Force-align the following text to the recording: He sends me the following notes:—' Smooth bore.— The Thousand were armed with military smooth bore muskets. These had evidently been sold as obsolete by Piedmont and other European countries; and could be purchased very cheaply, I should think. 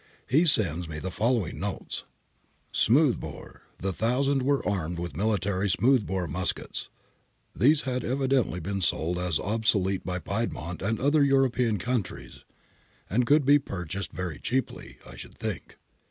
He 0.25 0.45
sends 0.45 0.89
me 0.89 0.97
the 0.97 1.11
following 1.11 1.59
notes:—' 1.59 2.05
Smooth 2.71 3.19
bore.— 3.19 3.61
The 3.83 3.93
Thousand 3.93 4.41
were 4.41 4.67
armed 4.67 4.97
with 4.97 5.15
military 5.15 5.69
smooth 5.69 6.07
bore 6.07 6.25
muskets. 6.27 6.89
These 7.55 7.81
had 7.83 8.03
evidently 8.03 8.59
been 8.59 8.81
sold 8.81 9.19
as 9.19 9.39
obsolete 9.39 10.03
by 10.03 10.17
Piedmont 10.17 10.81
and 10.81 10.99
other 10.99 11.23
European 11.23 11.77
countries; 11.77 12.43
and 13.11 13.27
could 13.27 13.45
be 13.45 13.59
purchased 13.59 14.11
very 14.11 14.39
cheaply, 14.39 14.97
I 15.07 15.15
should 15.17 15.37
think. 15.37 15.77